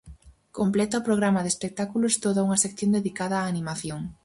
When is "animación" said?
3.53-4.01